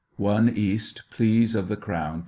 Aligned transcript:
''(1 0.17 0.49
East., 0.55 1.03
Pleas 1.11 1.53
of 1.53 1.67
the 1.67 1.77
Crown., 1.77 2.17
p. 2.17 2.19